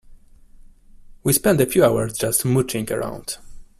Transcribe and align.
We 1.23 1.31
spent 1.33 1.61
a 1.61 1.67
few 1.67 1.85
hours 1.85 2.17
just 2.17 2.43
mooching 2.43 2.91
around. 2.91 3.37